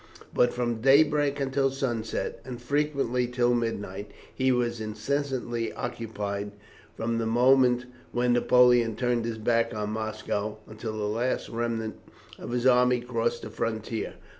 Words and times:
But 0.33 0.51
from 0.51 0.81
daybreak 0.81 1.39
until 1.39 1.69
sunset, 1.69 2.41
and 2.43 2.59
frequently 2.59 3.27
till 3.27 3.53
midnight, 3.53 4.09
he 4.33 4.51
was 4.51 4.81
incessantly 4.81 5.71
occupied, 5.73 6.53
from 6.97 7.19
the 7.19 7.27
moment 7.27 7.85
when 8.11 8.33
Napoleon 8.33 8.95
turned 8.95 9.25
his 9.25 9.37
back 9.37 9.75
on 9.75 9.91
Moscow, 9.91 10.57
until 10.67 10.93
the 10.97 11.03
last 11.03 11.49
remnant 11.49 11.99
of 12.39 12.49
his 12.49 12.65
army 12.65 12.99
crossed 13.01 13.43
the 13.43 13.51
frontier. 13.51 14.15